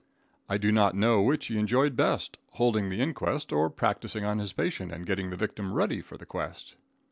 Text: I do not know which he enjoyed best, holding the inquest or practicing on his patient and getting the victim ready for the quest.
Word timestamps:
I 0.49 0.57
do 0.57 0.71
not 0.71 0.95
know 0.95 1.21
which 1.21 1.45
he 1.45 1.59
enjoyed 1.59 1.95
best, 1.95 2.39
holding 2.53 2.89
the 2.89 2.99
inquest 3.01 3.53
or 3.53 3.69
practicing 3.69 4.25
on 4.25 4.39
his 4.39 4.51
patient 4.51 4.91
and 4.91 5.05
getting 5.05 5.29
the 5.29 5.37
victim 5.37 5.73
ready 5.75 6.01
for 6.01 6.17
the 6.17 6.25
quest. 6.25 6.75